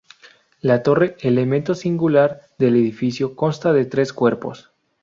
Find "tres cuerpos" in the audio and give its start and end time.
3.85-4.71